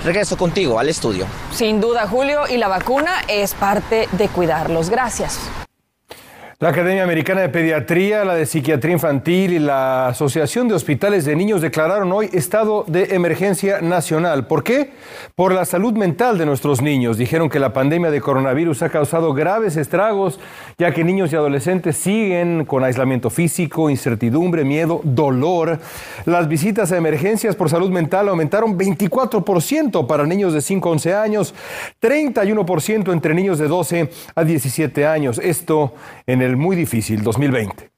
Regreso 0.03 0.37
contigo 0.37 0.79
al 0.79 0.89
estudio. 0.89 1.27
Sin 1.53 1.79
duda, 1.79 2.07
Julio, 2.07 2.47
y 2.49 2.57
la 2.57 2.67
vacuna 2.67 3.21
es 3.27 3.53
parte 3.53 4.07
de 4.13 4.27
cuidarlos. 4.29 4.89
Gracias. 4.89 5.39
La 6.63 6.69
Academia 6.69 7.03
Americana 7.03 7.41
de 7.41 7.49
Pediatría, 7.49 8.23
la 8.23 8.35
de 8.35 8.45
Psiquiatría 8.45 8.93
Infantil 8.93 9.51
y 9.51 9.59
la 9.59 10.07
Asociación 10.07 10.69
de 10.69 10.75
Hospitales 10.75 11.25
de 11.25 11.35
Niños 11.35 11.59
declararon 11.59 12.09
hoy 12.13 12.29
estado 12.31 12.85
de 12.87 13.15
emergencia 13.15 13.81
nacional. 13.81 14.47
¿Por 14.47 14.63
qué? 14.63 14.91
Por 15.35 15.51
la 15.51 15.65
salud 15.65 15.91
mental 15.91 16.37
de 16.37 16.45
nuestros 16.45 16.81
niños. 16.81 17.17
Dijeron 17.17 17.49
que 17.49 17.59
la 17.59 17.73
pandemia 17.73 18.11
de 18.11 18.21
coronavirus 18.21 18.81
ha 18.83 18.87
causado 18.87 19.33
graves 19.33 19.75
estragos, 19.75 20.39
ya 20.77 20.93
que 20.93 21.03
niños 21.03 21.33
y 21.33 21.35
adolescentes 21.35 21.97
siguen 21.97 22.63
con 22.63 22.85
aislamiento 22.85 23.29
físico, 23.29 23.89
incertidumbre, 23.89 24.63
miedo, 24.63 25.01
dolor. 25.03 25.79
Las 26.25 26.47
visitas 26.47 26.93
a 26.93 26.97
emergencias 26.97 27.57
por 27.57 27.69
salud 27.69 27.89
mental 27.89 28.29
aumentaron 28.29 28.79
24% 28.79 30.07
para 30.07 30.25
niños 30.25 30.53
de 30.53 30.61
5 30.61 30.87
a 30.87 30.91
11 30.93 31.13
años, 31.13 31.53
31% 32.01 33.11
entre 33.11 33.33
niños 33.33 33.59
de 33.59 33.67
12 33.67 34.09
a 34.33 34.43
17 34.45 35.05
años. 35.05 35.41
Esto 35.43 35.93
en 36.25 36.52
el 36.53 36.57
muy 36.57 36.75
difícil 36.75 37.23
2020. 37.23 37.91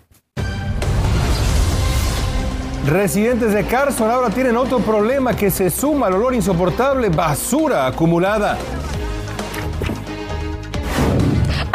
Residentes 2.86 3.52
de 3.52 3.64
Carson 3.64 4.10
ahora 4.10 4.30
tienen 4.30 4.56
otro 4.56 4.78
problema 4.80 5.36
que 5.36 5.50
se 5.50 5.68
suma 5.70 6.06
al 6.06 6.14
olor 6.14 6.34
insoportable, 6.34 7.10
basura 7.10 7.86
acumulada 7.86 8.56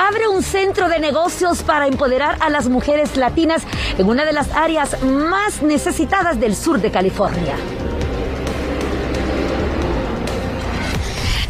abre 0.07 0.27
un 0.27 0.43
centro 0.43 0.87
de 0.87 0.99
negocios 0.99 1.63
para 1.63 1.87
empoderar 1.87 2.37
a 2.39 2.49
las 2.49 2.67
mujeres 2.67 3.17
latinas 3.17 3.63
en 3.97 4.07
una 4.07 4.25
de 4.25 4.33
las 4.33 4.51
áreas 4.51 5.01
más 5.01 5.61
necesitadas 5.61 6.39
del 6.39 6.55
sur 6.55 6.79
de 6.79 6.91
California. 6.91 7.55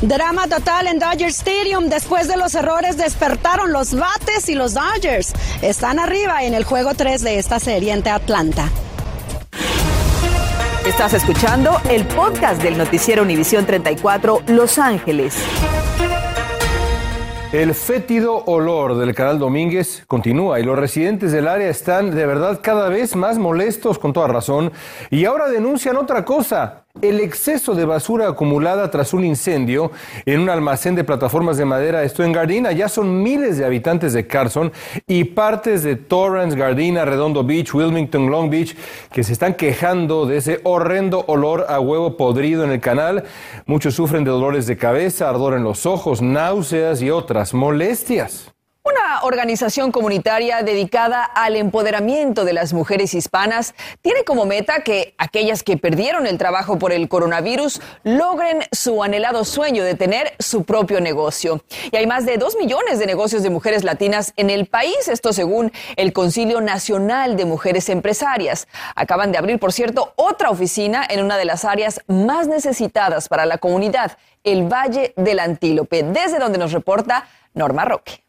Drama 0.02 0.48
total 0.48 0.88
en 0.88 1.00
Dodger 1.00 1.30
Stadium. 1.30 1.90
Después 1.90 2.28
de 2.28 2.38
los 2.38 2.54
errores 2.56 2.98
despertaron 2.98 3.72
los 3.72 3.96
bates 3.96 4.48
y 4.50 4.56
los 4.56 4.74
Dodgers. 4.74 5.34
Están 5.62 6.00
arriba 6.00 6.44
en 6.44 6.54
el 6.54 6.64
juego 6.64 6.94
3 6.94 7.22
de 7.22 7.40
esta 7.40 7.60
serie 7.60 7.92
ante 7.92 8.10
Atlanta. 8.10 8.70
Estás 10.86 11.14
escuchando 11.16 11.82
el 11.90 12.06
podcast 12.06 12.62
del 12.62 12.78
noticiero 12.78 13.24
Univisión 13.24 13.66
34 13.66 14.44
Los 14.48 14.78
Ángeles. 14.78 15.36
El 17.54 17.74
fétido 17.74 18.44
olor 18.46 18.98
del 18.98 19.16
canal 19.16 19.40
Domínguez 19.40 20.04
continúa 20.08 20.60
y 20.60 20.64
los 20.64 20.78
residentes 20.78 21.32
del 21.32 21.48
área 21.48 21.70
están 21.70 22.12
de 22.14 22.25
verdad 22.25 22.60
cada 22.62 22.90
vez 22.90 23.16
más 23.16 23.38
molestos 23.38 23.98
con 23.98 24.12
toda 24.12 24.28
razón. 24.28 24.74
Y 25.10 25.25
ahora 25.25 25.48
denuncian 25.48 25.96
otra 25.96 26.25
cosa, 26.25 26.85
el 27.02 27.20
exceso 27.20 27.75
de 27.75 27.86
basura 27.86 28.28
acumulada 28.28 28.90
tras 28.90 29.14
un 29.14 29.24
incendio 29.24 29.92
en 30.25 30.40
un 30.40 30.50
almacén 30.50 30.96
de 30.96 31.04
plataformas 31.04 31.58
de 31.58 31.66
madera, 31.66 32.04
esto 32.04 32.24
en 32.24 32.32
Gardena, 32.32 32.72
ya 32.72 32.90
son 32.90 33.22
miles 33.22 33.58
de 33.58 33.66
habitantes 33.66 34.14
de 34.14 34.28
Carson 34.28 34.72
y 35.08 35.25
partes 35.25 35.84
de 35.84 35.96
Torrance, 35.96 36.58
Gardena, 36.58 37.06
Redondo 37.06 37.44
Beach, 37.44 37.74
Wilmington, 37.74 38.30
Long 38.30 38.50
Beach, 38.50 38.75
que 39.12 39.24
se 39.24 39.34
están 39.34 39.56
quejando 39.56 40.25
de 40.25 40.38
ese 40.38 40.62
horrendo 40.64 41.25
olor 41.28 41.66
a 41.70 41.80
huevo 41.80 42.18
podrido 42.18 42.64
en 42.64 42.72
el 42.72 42.80
canal. 42.80 43.24
Muchos 43.66 43.96
sufren 43.96 44.24
de 44.24 44.32
dolores 44.32 44.66
de 44.68 44.78
cabeza, 44.78 45.30
ardor 45.30 45.56
en 45.56 45.64
los 45.64 45.86
ojos, 45.86 46.22
náuseas 46.22 47.02
y 47.02 47.12
otras 47.12 47.54
molestias. 47.54 48.55
Organización 49.24 49.91
comunitaria 49.91 50.63
dedicada 50.63 51.24
al 51.24 51.55
empoderamiento 51.55 52.45
de 52.45 52.53
las 52.53 52.74
mujeres 52.74 53.13
hispanas 53.13 53.74
tiene 54.01 54.24
como 54.24 54.45
meta 54.45 54.81
que 54.81 55.13
aquellas 55.17 55.63
que 55.63 55.77
perdieron 55.77 56.27
el 56.27 56.38
trabajo 56.38 56.77
por 56.77 56.91
el 56.91 57.07
coronavirus 57.10 57.81
logren 58.03 58.63
su 58.72 59.03
anhelado 59.03 59.45
sueño 59.45 59.84
de 59.84 59.95
tener 59.95 60.34
su 60.39 60.63
propio 60.63 61.01
negocio. 61.01 61.63
Y 61.91 61.98
hay 61.98 62.07
más 62.07 62.25
de 62.25 62.38
dos 62.38 62.55
millones 62.57 63.00
de 63.00 63.05
negocios 63.05 63.43
de 63.43 63.50
mujeres 63.50 63.84
latinas 63.84 64.34
en 64.38 64.50
el 64.50 64.65
país, 64.65 65.07
esto 65.07 65.34
según 65.34 65.72
el 65.95 66.13
Concilio 66.13 66.62
Nacional 66.62 67.38
de 67.38 67.45
Mujeres 67.45 67.89
Empresarias. 67.89 68.67
Acaban 68.95 69.31
de 69.31 69.38
abrir, 69.38 69.60
por 69.60 69.74
cierto, 69.74 70.13
otra 70.15 70.50
oficina 70.50 71.05
en 71.10 71.24
una 71.24 71.38
de 71.38 71.45
las 71.45 71.65
áreas 71.65 72.01
más 72.07 72.48
necesitadas 72.48 73.29
para 73.29 73.45
la 73.45 73.57
comunidad, 73.57 74.17
el 74.43 74.72
Valle 74.72 75.13
del 75.15 75.39
Antílope, 75.39 76.03
desde 76.03 76.39
donde 76.39 76.57
nos 76.57 76.72
reporta 76.72 77.27
Norma 77.53 77.86
Roque. 77.86 78.25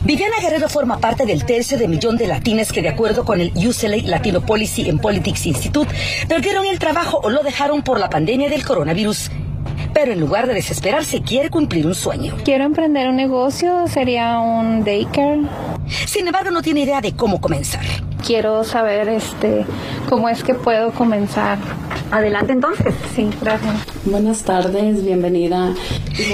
Viviana 0.00 0.36
Guerrero 0.40 0.68
forma 0.68 0.98
parte 0.98 1.26
del 1.26 1.44
tercio 1.44 1.76
de 1.76 1.88
millón 1.88 2.16
de 2.16 2.28
latinas 2.28 2.72
que, 2.72 2.82
de 2.82 2.88
acuerdo 2.88 3.24
con 3.24 3.40
el 3.40 3.52
UCLA 3.54 3.96
Latino 4.04 4.40
Policy 4.40 4.88
and 4.88 5.00
Politics 5.00 5.46
Institute, 5.46 5.92
perdieron 6.28 6.66
el 6.66 6.78
trabajo 6.78 7.20
o 7.22 7.30
lo 7.30 7.42
dejaron 7.42 7.82
por 7.82 7.98
la 7.98 8.08
pandemia 8.08 8.48
del 8.48 8.64
coronavirus. 8.64 9.30
Pero 9.92 10.12
en 10.12 10.20
lugar 10.20 10.46
de 10.46 10.54
desesperarse, 10.54 11.22
quiere 11.22 11.50
cumplir 11.50 11.84
un 11.84 11.96
sueño. 11.96 12.36
Quiero 12.44 12.64
emprender 12.64 13.08
un 13.08 13.16
negocio, 13.16 13.88
sería 13.88 14.38
un 14.38 14.84
daycare. 14.84 15.42
Sin 16.06 16.26
embargo, 16.28 16.52
no 16.52 16.62
tiene 16.62 16.82
idea 16.82 17.00
de 17.00 17.16
cómo 17.16 17.40
comenzar. 17.40 17.84
Quiero 18.24 18.64
saber 18.64 19.08
este 19.08 19.64
cómo 20.08 20.28
es 20.28 20.42
que 20.42 20.54
puedo 20.54 20.90
comenzar. 20.92 21.58
Adelante 22.10 22.52
entonces. 22.52 22.94
Sí, 23.14 23.28
gracias. 23.40 23.74
Buenas 24.04 24.42
tardes, 24.42 25.04
bienvenida. 25.04 25.74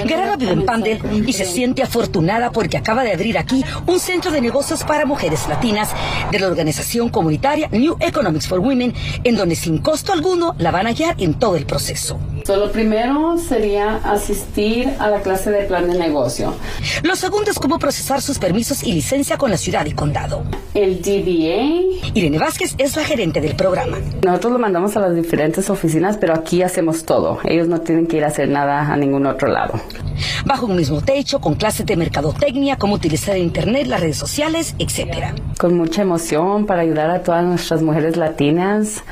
Guerrero 0.05 0.37
vive 0.37 0.53
en 0.53 0.65
Pandel 0.65 0.99
y 1.27 1.33
se 1.33 1.45
siente 1.45 1.83
afortunada 1.83 2.51
porque 2.51 2.77
acaba 2.77 3.03
de 3.03 3.11
abrir 3.11 3.37
aquí 3.37 3.63
un 3.85 3.99
centro 3.99 4.31
de 4.31 4.39
negocios 4.41 4.83
para 4.83 5.05
mujeres 5.05 5.47
latinas 5.49 5.89
de 6.31 6.39
la 6.39 6.47
organización 6.47 7.09
comunitaria 7.09 7.67
New 7.71 7.97
Economics 7.99 8.47
for 8.47 8.59
Women, 8.59 8.93
en 9.23 9.35
donde 9.35 9.55
sin 9.55 9.79
costo 9.79 10.13
alguno 10.13 10.55
la 10.57 10.71
van 10.71 10.87
a 10.87 10.93
guiar 10.93 11.15
en 11.19 11.33
todo 11.33 11.55
el 11.55 11.65
proceso. 11.65 12.17
lo 12.47 12.71
primero 12.71 13.37
sería 13.37 13.97
asistir 13.97 14.89
a 14.99 15.09
la 15.09 15.21
clase 15.21 15.51
de 15.51 15.65
plan 15.65 15.89
de 15.89 15.99
negocio. 15.99 16.53
Lo 17.03 17.15
segundo 17.15 17.51
es 17.51 17.59
cómo 17.59 17.79
procesar 17.79 18.21
sus 18.21 18.39
permisos 18.39 18.81
y 18.83 18.93
licencia 18.93 19.37
con 19.37 19.51
la 19.51 19.57
ciudad 19.57 19.85
y 19.85 19.91
condado. 19.91 20.43
El 20.73 21.01
DBA. 21.01 21.74
Irene 22.13 22.39
Vázquez 22.39 22.75
es 22.77 22.95
la 22.95 23.03
gerente 23.03 23.41
del 23.41 23.55
programa. 23.55 23.97
Nosotros 24.23 24.53
lo 24.53 24.59
mandamos 24.59 24.95
a 24.97 25.01
las 25.01 25.15
diferentes 25.15 25.69
oficinas, 25.69 26.17
pero 26.17 26.33
aquí 26.33 26.61
hacemos 26.61 27.05
todo. 27.05 27.39
Ellos 27.43 27.67
no 27.67 27.81
tienen 27.81 28.07
que 28.07 28.17
ir 28.17 28.23
a 28.23 28.27
hacer 28.27 28.49
nada 28.49 28.91
a 28.91 28.97
ningún 28.97 29.25
otro 29.25 29.47
lado. 29.47 29.79
Bajo 30.45 30.65
un 30.67 30.75
mismo 30.75 31.01
techo, 31.01 31.39
con 31.41 31.55
clases 31.55 31.85
de 31.85 31.95
mercadotecnia, 31.95 32.77
cómo 32.77 32.95
utilizar 32.95 33.37
Internet, 33.37 33.87
las 33.87 34.01
redes 34.01 34.17
sociales, 34.17 34.75
etcétera. 34.79 35.35
Con 35.57 35.75
mucha 35.77 36.01
emoción 36.01 36.65
para 36.65 36.81
ayudar 36.81 37.09
a 37.09 37.23
todas 37.23 37.43
nuestras 37.43 37.81
mujeres 37.81 38.17
latinas 38.17 39.03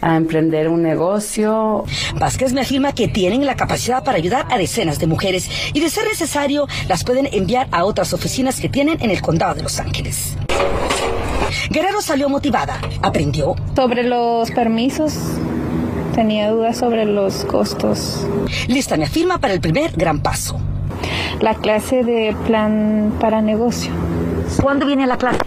a 0.00 0.16
emprender 0.16 0.68
un 0.68 0.82
negocio. 0.82 1.84
Vázquez 2.16 2.52
me 2.52 2.60
afirma 2.60 2.92
que 2.92 3.08
tienen 3.08 3.46
la 3.46 3.56
capacidad 3.56 4.04
para 4.04 4.18
ayudar 4.18 4.46
a 4.50 4.58
decenas 4.58 4.98
de 4.98 5.06
mujeres 5.06 5.48
y 5.72 5.80
de 5.80 5.88
ser 5.88 6.04
necesario 6.04 6.66
las 6.88 7.04
pueden 7.04 7.28
enviar 7.32 7.68
a 7.70 7.84
otras 7.84 8.12
oficinas 8.12 8.60
que 8.60 8.68
tienen 8.68 8.98
en 9.00 9.10
el 9.10 9.22
condado 9.22 9.54
de 9.54 9.62
Los 9.62 9.78
Ángeles. 9.78 10.36
Guerrero 11.70 12.00
salió 12.00 12.28
motivada, 12.28 12.80
aprendió. 13.02 13.54
Sobre 13.74 14.04
los 14.04 14.50
permisos, 14.50 15.14
tenía 16.14 16.50
dudas 16.50 16.76
sobre 16.78 17.04
los 17.04 17.44
costos. 17.44 18.26
Lista 18.68 18.96
me 18.96 19.04
afirma 19.04 19.38
para 19.38 19.54
el 19.54 19.60
primer 19.60 19.92
gran 19.92 20.20
paso. 20.20 20.60
La 21.40 21.54
clase 21.54 22.04
de 22.04 22.36
plan 22.46 23.12
para 23.20 23.40
negocio. 23.40 23.90
¿Cuándo 24.60 24.86
viene 24.86 25.06
la 25.06 25.16
clase? 25.16 25.40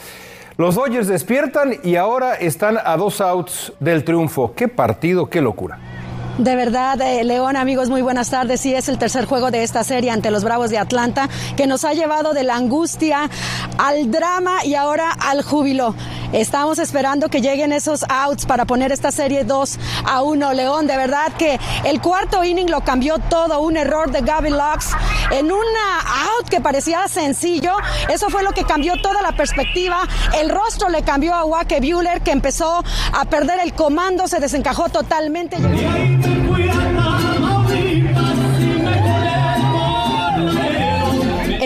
los 0.58 0.74
Dodgers 0.74 1.08
despiertan 1.08 1.76
y 1.84 1.96
ahora 1.96 2.34
están 2.34 2.80
a 2.84 2.98
dos 2.98 3.22
outs 3.22 3.72
del 3.80 4.04
triunfo. 4.04 4.54
Qué 4.56 4.68
partido, 4.68 5.30
qué 5.30 5.42
locura. 5.42 5.91
De 6.38 6.56
verdad, 6.56 7.00
eh, 7.02 7.24
León, 7.24 7.56
amigos, 7.56 7.90
muy 7.90 8.02
buenas 8.02 8.30
tardes. 8.30 8.62
Sí, 8.62 8.74
es 8.74 8.90
el 8.90 8.98
tercer 8.98 9.26
juego 9.26 9.52
de 9.52 9.64
esta 9.64 9.84
serie 9.84 10.12
ante 10.12 10.32
los 10.32 10.44
Bravos 10.44 10.70
de 10.70 10.78
Atlanta 10.78 11.30
que 11.56 11.68
nos 11.68 11.84
ha 11.84 11.94
llevado 11.94 12.34
de 12.34 12.44
la 12.44 12.56
angustia 12.56 13.30
al 13.78 14.10
drama 14.10 14.66
y 14.66 14.76
ahora 14.76 15.12
al 15.12 15.44
júbilo. 15.44 15.94
Estamos 16.34 16.80
esperando 16.80 17.28
que 17.28 17.42
lleguen 17.42 17.74
esos 17.74 18.06
outs 18.08 18.46
para 18.46 18.64
poner 18.64 18.94
esta 18.94 19.12
serie 19.12 19.44
2 19.44 19.78
a 20.06 20.24
1. 20.24 20.54
León, 20.54 20.88
de 20.88 20.96
verdad 20.96 21.34
que 21.38 21.60
el 21.84 22.00
cuarto 22.00 22.44
inning 22.44 22.72
lo 22.72 22.82
cambió 22.82 23.18
todo. 23.18 23.60
Un 23.62 23.76
error 23.76 24.12
de 24.12 24.22
Gavin 24.22 24.54
Lux 24.54 24.92
en 25.32 25.52
una 25.52 26.00
out 26.38 26.50
que 26.50 26.62
parecía 26.62 27.06
sencillo. 27.10 27.74
Eso 28.10 28.30
fue 28.30 28.44
lo 28.44 28.52
que 28.52 28.64
cambió 28.64 28.94
toda 29.02 29.22
la 29.22 29.34
perspectiva. 29.34 30.08
El 30.40 30.50
rostro 30.50 30.88
le 30.88 31.04
cambió 31.04 31.34
a 31.34 31.44
Wake 31.44 31.82
Bueller 31.82 32.22
que 32.22 32.32
empezó 32.32 32.82
a 33.14 33.26
perder 33.26 33.60
el 33.60 33.74
comando, 33.74 34.28
se 34.28 34.40
desencajó 34.40 34.88
totalmente. 34.88 35.58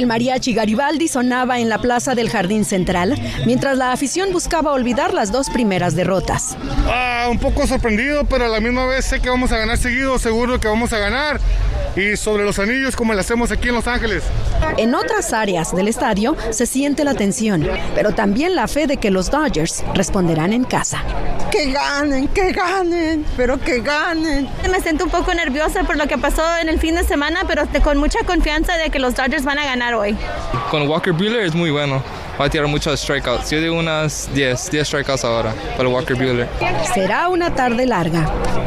El 0.06 0.10
mariachi 0.10 0.54
Garibaldi 0.54 1.08
sonaba 1.08 1.58
en 1.58 1.68
la 1.68 1.80
plaza 1.80 2.14
del 2.14 2.30
Jardín 2.30 2.64
Central, 2.64 3.20
mientras 3.48 3.76
la 3.76 3.92
afición 3.92 4.32
buscaba 4.32 4.72
olvidar 4.72 5.16
las 5.16 5.32
dos 5.32 5.50
primeras 5.50 5.96
derrotas. 5.96 6.56
Ah, 6.88 7.28
un 7.32 7.40
poco 7.40 7.66
sorprendido, 7.66 8.24
pero 8.26 8.46
a 8.46 8.48
la 8.48 8.60
misma 8.60 8.86
vez 8.86 9.06
sé 9.06 9.20
que 9.20 9.32
vamos 9.32 9.52
a 9.52 9.58
ganar 9.58 9.80
seguido, 9.80 10.20
seguro 10.20 10.60
que 10.60 10.68
vamos 10.68 10.94
a 10.94 11.00
ganar. 11.00 11.40
Y 11.96 12.18
sobre 12.18 12.44
los 12.44 12.60
anillos, 12.60 12.96
como 12.96 13.14
lo 13.14 13.20
hacemos 13.20 13.52
aquí 13.52 13.70
en 13.70 13.76
Los 13.76 13.88
Ángeles. 13.88 14.24
En 14.78 14.94
otras 14.96 15.32
áreas 15.32 15.74
del 15.74 15.88
estadio 15.88 16.36
se 16.50 16.66
siente 16.66 17.04
la 17.04 17.14
tensión, 17.14 17.68
pero 17.94 18.12
también 18.14 18.56
la 18.56 18.68
fe 18.68 18.88
de 18.88 18.98
que 18.98 19.12
los 19.12 19.32
Dodgers 19.32 19.84
responderán 19.94 20.52
en 20.52 20.66
casa. 20.66 21.02
Que 21.52 21.72
ganen, 21.72 22.28
que 22.30 22.52
ganen, 22.52 23.26
pero 23.38 23.58
que 23.58 23.80
ganen. 23.80 24.50
Me 24.70 24.82
siento 24.82 25.06
un 25.06 25.10
poco 25.10 25.34
nerviosa 25.34 25.84
por 25.84 25.96
lo 25.96 26.08
que 26.08 26.18
pasó 26.18 26.44
en 26.58 26.68
el 26.68 26.80
fin 26.80 26.96
de 26.96 27.04
semana, 27.06 27.44
pero 27.48 27.64
con 27.82 27.98
mucha 27.98 28.20
confianza 28.26 28.78
de 28.78 28.90
que 28.90 29.00
los 29.00 29.16
Dodgers 29.16 29.46
van 29.46 29.60
a 29.60 29.66
ganar 29.66 29.94
hoy. 29.94 30.18
Con 30.70 30.88
Walker 30.88 31.14
Buehler 31.14 31.46
es 31.46 31.56
muy 31.56 31.72
bueno. 31.72 32.02
Va 32.40 32.46
a 32.46 32.50
tirar 32.50 32.68
muchos 32.68 33.00
strikeouts. 33.00 33.50
Yo 33.52 33.62
digo 33.62 33.78
unas 33.78 34.30
10, 34.34 34.72
10 34.72 34.88
strikeouts 34.88 35.24
ahora 35.26 35.54
para 35.78 35.90
Walker 35.90 36.16
Buehler. 36.16 36.48
Será 36.94 37.30
una 37.30 37.54
tarde 37.54 37.86
larga. 37.86 38.26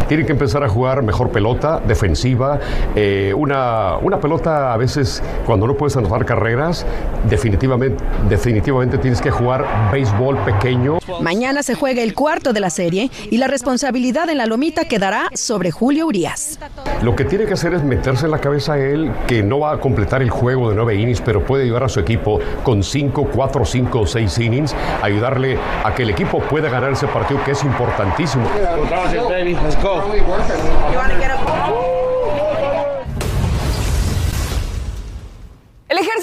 Tienen 0.09 0.27
que 0.27 0.33
empezar 0.33 0.65
a 0.65 0.69
jugar 0.69 1.03
mejor 1.03 1.31
pelota, 1.31 1.81
defensiva, 1.87 2.59
eh, 2.97 3.35
una, 3.37 3.97
una 3.99 4.19
pelota 4.19 4.73
a 4.73 4.77
veces 4.77 5.23
cuando 5.45 5.67
no 5.67 5.77
puedes 5.77 5.97
anotar 5.97 6.25
carreras, 6.25 6.87
definitivamente, 7.29 8.03
definitivamente 8.29 8.97
tienes 8.99 9.21
que 9.21 9.31
jugar 9.31 9.67
béisbol 9.93 10.39
pequeño. 10.45 10.99
Mañana 11.21 11.63
se 11.63 11.75
juega 11.75 12.03
el 12.03 12.15
cuarto 12.15 12.53
de 12.53 12.61
la 12.61 12.71
serie 12.71 13.11
y 13.31 13.37
la 13.37 13.49
responsabilidad 13.49 14.31
en 14.31 14.39
la 14.39 14.47
lomita 14.47 14.87
quedará 14.87 15.29
sobre 15.35 15.71
Julio 15.71 16.07
Urias. 16.07 16.59
Lo 17.03 17.15
que 17.15 17.25
tiene 17.25 17.45
que 17.45 17.53
hacer 17.53 17.75
es 17.75 17.83
meterse 17.83 18.25
en 18.25 18.31
la 18.31 18.39
cabeza 18.39 18.75
a 18.75 18.79
él 18.79 19.13
que 19.27 19.43
no 19.43 19.61
va 19.61 19.73
a 19.73 19.81
completar 19.81 20.23
el 20.23 20.31
juego 20.31 20.71
de 20.71 20.77
nueve 20.77 20.95
innings, 20.95 21.21
pero 21.21 21.45
puede 21.45 21.65
ayudar 21.65 21.85
a 21.85 21.89
su 21.89 22.01
equipo 22.01 22.41
con 22.63 22.83
cinco, 22.83 23.29
cuatro, 23.33 23.58
cinco 23.67 24.01
o 24.01 24.07
seis 24.07 24.39
innings, 24.39 24.75
ayudarle 25.03 25.59
a 25.85 25.95
que 25.95 26.03
el 26.03 26.11
equipo 26.11 26.41
pueda 26.41 26.69
ganar 26.69 26.93
ese 26.93 27.07
partido 27.09 27.43
que 27.45 27.53
es 27.53 27.65
importantísimo. 27.65 28.45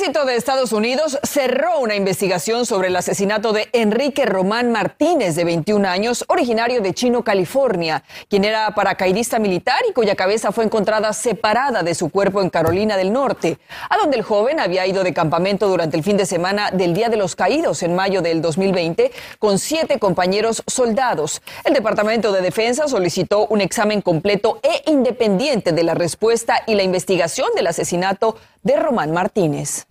Ejército 0.05 0.27
de 0.27 0.35
Estados 0.35 0.71
Unidos 0.71 1.17
cerró 1.23 1.79
una 1.79 1.95
investigación 1.95 2.67
sobre 2.67 2.89
el 2.89 2.95
asesinato 2.95 3.53
de 3.53 3.69
Enrique 3.73 4.27
Román 4.27 4.71
Martínez, 4.71 5.35
de 5.35 5.43
21 5.43 5.87
años, 5.87 6.25
originario 6.27 6.81
de 6.81 6.93
Chino, 6.93 7.23
California, 7.23 8.03
quien 8.29 8.45
era 8.45 8.75
paracaidista 8.75 9.39
militar 9.39 9.79
y 9.89 9.93
cuya 9.93 10.15
cabeza 10.15 10.51
fue 10.51 10.63
encontrada 10.63 11.11
separada 11.11 11.81
de 11.81 11.95
su 11.95 12.09
cuerpo 12.09 12.43
en 12.43 12.51
Carolina 12.51 12.97
del 12.97 13.11
Norte, 13.11 13.57
a 13.89 13.97
donde 13.97 14.17
el 14.17 14.21
joven 14.21 14.59
había 14.59 14.85
ido 14.85 15.03
de 15.03 15.11
campamento 15.11 15.67
durante 15.67 15.97
el 15.97 16.03
fin 16.03 16.17
de 16.17 16.27
semana 16.27 16.69
del 16.69 16.93
Día 16.93 17.09
de 17.09 17.17
los 17.17 17.35
Caídos 17.35 17.81
en 17.81 17.95
mayo 17.95 18.21
del 18.21 18.43
2020 18.43 19.11
con 19.39 19.57
siete 19.57 19.97
compañeros 19.97 20.61
soldados. 20.67 21.41
El 21.63 21.73
Departamento 21.73 22.31
de 22.31 22.43
Defensa 22.43 22.87
solicitó 22.87 23.47
un 23.47 23.59
examen 23.59 24.03
completo 24.03 24.59
e 24.61 24.91
independiente 24.91 25.71
de 25.71 25.83
la 25.83 25.95
respuesta 25.95 26.61
y 26.67 26.75
la 26.75 26.83
investigación 26.83 27.49
del 27.55 27.65
asesinato 27.65 28.37
de 28.61 28.75
Román 28.75 29.11
Martínez. 29.11 29.87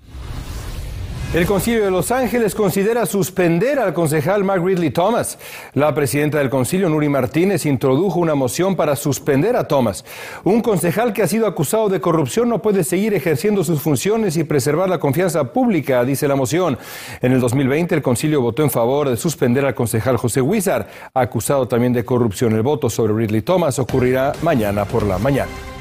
El 1.35 1.47
Concilio 1.47 1.85
de 1.85 1.91
Los 1.91 2.13
Ángeles 2.13 2.55
considera 2.55 3.07
suspender 3.07 3.81
al 3.81 3.93
concejal 3.93 4.45
Mark 4.45 4.65
Ridley 4.65 4.91
Thomas. 4.91 5.37
La 5.73 5.93
presidenta 5.93 6.39
del 6.39 6.49
Concilio, 6.49 6.89
Nuri 6.89 7.09
Martínez, 7.09 7.67
introdujo 7.67 8.21
una 8.21 8.37
moción 8.37 8.77
para 8.77 8.95
suspender 8.95 9.57
a 9.57 9.67
Thomas. 9.67 10.05
Un 10.45 10.61
concejal 10.61 11.13
que 11.13 11.23
ha 11.23 11.27
sido 11.27 11.49
acusado 11.49 11.89
de 11.89 12.01
corrupción 12.01 12.49
no 12.49 12.63
puede 12.63 12.85
seguir 12.85 13.15
ejerciendo 13.15 13.65
sus 13.65 13.83
funciones 13.83 14.37
y 14.37 14.45
preservar 14.45 14.89
la 14.89 15.01
confianza 15.01 15.53
pública, 15.53 16.05
dice 16.05 16.29
la 16.29 16.37
moción. 16.37 16.79
En 17.21 17.33
el 17.33 17.41
2020, 17.41 17.97
el 17.97 18.03
Concilio 18.03 18.41
votó 18.41 18.63
en 18.63 18.71
favor 18.71 19.11
de 19.11 19.17
suspender 19.17 19.65
al 19.65 19.75
concejal 19.75 20.19
José 20.19 20.41
Huizar, 20.41 20.87
acusado 21.15 21.67
también 21.67 21.93
de 21.93 22.05
corrupción. 22.05 22.53
El 22.53 22.63
voto 22.63 22.89
sobre 22.89 23.13
Ridley 23.13 23.43
Thomas 23.43 23.81
ocurrirá 23.81 24.35
mañana 24.43 24.85
por 24.85 25.03
la 25.03 25.19
mañana. 25.19 25.74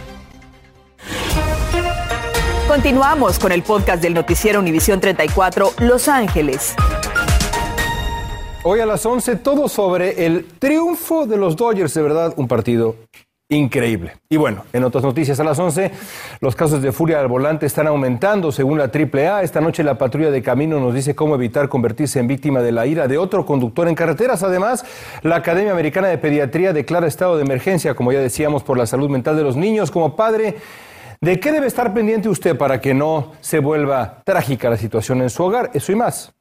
Continuamos 2.74 3.38
con 3.38 3.52
el 3.52 3.62
podcast 3.62 4.02
del 4.02 4.16
noticiero 4.16 4.60
Univisión 4.60 5.00
34 5.00 5.74
Los 5.82 6.08
Ángeles. 6.08 6.74
Hoy 8.64 8.80
a 8.80 8.88
las 8.88 9.06
11 9.06 9.36
todo 9.36 9.70
sobre 9.70 10.26
el 10.26 10.46
triunfo 10.58 11.28
de 11.28 11.38
los 11.38 11.56
Dodgers, 11.56 11.94
de 11.94 12.02
verdad, 12.02 12.34
un 12.36 12.48
partido 12.48 12.96
increíble. 13.48 14.14
Y 14.28 14.38
bueno, 14.38 14.66
en 14.74 14.84
otras 14.84 15.04
noticias 15.04 15.40
a 15.40 15.44
las 15.44 15.60
11, 15.60 15.92
los 16.40 16.56
casos 16.56 16.82
de 16.82 16.92
furia 16.92 17.20
al 17.20 17.28
volante 17.28 17.68
están 17.68 17.86
aumentando 17.86 18.52
según 18.52 18.80
la 18.80 18.86
AAA. 18.86 19.44
Esta 19.44 19.62
noche 19.62 19.84
la 19.84 20.00
patrulla 20.00 20.32
de 20.32 20.42
camino 20.42 20.80
nos 20.80 20.96
dice 20.96 21.14
cómo 21.14 21.36
evitar 21.36 21.70
convertirse 21.70 22.20
en 22.20 22.26
víctima 22.26 22.64
de 22.64 22.72
la 22.72 22.88
ira 22.88 23.08
de 23.08 23.20
otro 23.20 23.46
conductor 23.46 23.88
en 23.88 23.94
carreteras. 23.94 24.42
Además, 24.42 24.84
la 25.22 25.36
Academia 25.36 25.74
Americana 25.74 26.08
de 26.08 26.18
Pediatría 26.18 26.74
declara 26.74 27.06
estado 27.06 27.38
de 27.38 27.44
emergencia, 27.44 27.94
como 27.94 28.12
ya 28.12 28.20
decíamos, 28.20 28.64
por 28.64 28.80
la 28.80 28.88
salud 28.88 29.12
mental 29.12 29.38
de 29.38 29.44
los 29.44 29.56
niños. 29.56 29.92
Como 29.92 30.16
padre, 30.16 30.56
¿De 31.24 31.40
qué 31.40 31.54
debe 31.54 31.68
estar 31.68 31.94
pendiente 31.94 32.28
usted 32.28 32.58
para 32.58 32.82
que 32.82 32.94
no 32.94 33.32
se 33.40 33.60
vuelva 33.60 34.22
trágica 34.26 34.70
la 34.70 34.76
situación 34.76 35.22
en 35.22 35.30
su 35.30 35.42
hogar? 35.42 35.72
Eso 35.74 35.94
y 35.94 35.96
más 35.96 36.34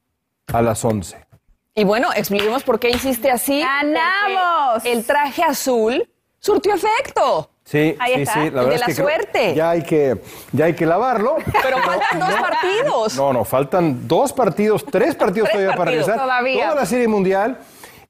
a 0.51 0.61
las 0.61 0.83
11. 0.83 1.25
Y 1.73 1.85
bueno, 1.85 2.09
expliquemos 2.13 2.63
por 2.63 2.81
qué 2.81 2.89
hiciste 2.89 3.31
así. 3.31 3.61
¡Ganamos! 3.61 4.83
El 4.83 5.05
traje 5.05 5.41
azul 5.41 6.05
surtió 6.37 6.73
efecto. 6.75 7.49
Sí, 7.63 7.95
Ahí 7.97 8.15
sí, 8.15 8.21
está, 8.23 8.33
sí. 8.33 8.39
el 8.47 8.53
de 8.53 8.77
la 8.77 8.85
que 8.85 8.93
suerte. 8.93 9.55
Ya 9.55 9.69
hay 9.69 9.83
que, 9.83 10.21
ya 10.51 10.65
hay 10.65 10.73
que 10.73 10.85
lavarlo. 10.85 11.37
Pero 11.63 11.77
faltan 11.77 12.19
dos 12.19 12.33
partidos. 12.41 13.15
No, 13.15 13.31
no, 13.31 13.45
faltan 13.45 14.05
dos 14.05 14.33
partidos, 14.33 14.83
tres 14.83 15.15
partidos 15.15 15.47
Tres 15.47 15.61
todavía 15.61 15.77
para 15.77 15.91
regresar. 15.91 16.17
todavía. 16.19 16.63
Toda 16.65 16.75
la 16.81 16.85
serie 16.85 17.07
mundial 17.07 17.57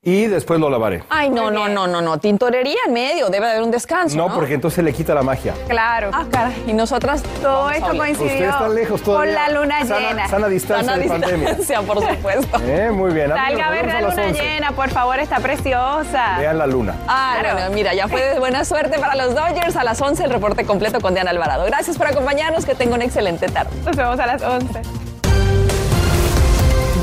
y 0.06 0.26
después 0.28 0.60
lo 0.60 0.70
lavaré. 0.70 1.02
Ay, 1.10 1.30
no, 1.30 1.50
no, 1.50 1.70
no, 1.70 1.88
no, 1.88 2.02
no. 2.02 2.18
Tintorería 2.18 2.78
en 2.88 2.94
medio. 2.94 3.30
Debe 3.30 3.46
de 3.46 3.52
haber 3.54 3.64
un 3.64 3.72
descanso. 3.72 4.18
No, 4.18 4.28
No, 4.28 4.36
porque 4.36 4.54
entonces 4.56 4.84
le 4.84 4.92
quita 4.92 5.14
la 5.14 5.24
magia. 5.24 5.54
Claro. 5.70 6.10
Ah, 6.14 6.26
caray. 6.30 6.62
Y 6.68 6.74
nosotras. 6.74 7.24
Todo 7.42 7.70
esto 7.72 7.96
coincidió 7.98 8.32
Usted 8.34 8.46
está 8.50 8.68
lejos 8.70 9.02
todavía. 9.02 9.34
con 9.36 9.54
la 9.54 9.60
luna 9.60 9.86
Sana- 9.86 10.00
llena. 10.10 10.28
sana 10.28 10.48
distancia 10.50 10.86
Sana 10.94 11.02
de 11.02 11.08
pandemia. 11.10 11.48
distancia, 11.50 11.82
por 11.84 12.00
supuesto. 12.06 12.58
Eh, 12.64 12.92
muy 12.92 13.14
bien. 13.14 13.32
amigos, 13.32 13.48
Salga 13.50 13.68
a 13.68 13.72
ver 13.72 13.86
la 13.88 14.02
luna 14.02 14.24
11. 14.28 14.34
llena, 14.44 14.72
por 14.74 14.90
favor, 14.90 15.20
está 15.20 15.40
preciosa. 15.40 16.38
Vean 16.40 16.58
la 16.58 16.68
luna. 16.68 16.96
Ah, 17.08 17.38
bueno, 17.42 17.70
mira, 17.74 17.94
ya 17.94 18.08
fue 18.10 18.22
de 18.22 18.40
buena 18.40 18.66
suerte 18.66 19.00
para 19.00 19.16
los 19.16 19.34
Dodgers. 19.36 19.76
A 19.78 19.84
las 19.86 20.02
11 20.02 20.26
el 20.26 20.32
reporte 20.32 20.66
completo 20.66 21.00
con 21.00 21.14
Diana 21.14 21.32
Alvarado. 21.32 21.66
Gracias 21.66 21.98
por 21.98 22.08
acompañarnos. 22.08 22.66
Que 22.66 22.76
tenga 22.76 22.96
una 22.96 23.06
excelente 23.06 23.48
tarde. 23.48 23.72
Nos 23.86 23.96
vemos 23.96 24.20
a 24.20 24.26
las 24.26 24.42
11. 24.42 24.82